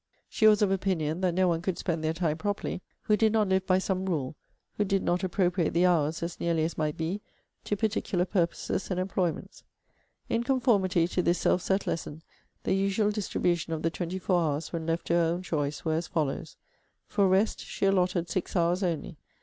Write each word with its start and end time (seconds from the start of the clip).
She 0.27 0.47
was 0.47 0.63
of 0.63 0.71
opinion, 0.71 1.21
'that 1.21 1.35
no 1.35 1.47
one 1.47 1.61
could 1.61 1.77
spend 1.77 2.03
their 2.03 2.11
time 2.11 2.37
properly, 2.37 2.81
who 3.03 3.15
did 3.15 3.31
not 3.31 3.47
live 3.49 3.67
by 3.67 3.77
some 3.77 4.07
rule: 4.07 4.35
who 4.73 4.83
did 4.83 5.03
not 5.03 5.23
appropriate 5.23 5.73
the 5.75 5.85
hours, 5.85 6.23
as 6.23 6.39
nearly 6.39 6.63
as 6.63 6.75
might 6.75 6.97
be, 6.97 7.21
to 7.65 7.77
particular 7.77 8.25
purposes 8.25 8.89
and 8.89 8.99
employments.' 8.99 9.63
In 10.27 10.43
conformity 10.43 11.07
to 11.09 11.21
this 11.21 11.37
self 11.37 11.61
set 11.61 11.85
lesson, 11.85 12.23
the 12.63 12.73
usual 12.73 13.11
distribution 13.11 13.73
of 13.73 13.83
the 13.83 13.91
twenty 13.91 14.17
four 14.17 14.41
hours, 14.41 14.73
when 14.73 14.87
left 14.87 15.05
to 15.05 15.13
her 15.13 15.19
own 15.21 15.43
choice, 15.43 15.85
were 15.85 15.93
as 15.93 16.07
follows: 16.07 16.57
For 17.05 17.27
REST 17.27 17.59
she 17.63 17.85
allotted 17.85 18.27
SIX 18.27 18.55
hours 18.55 18.81
only. 18.81 19.17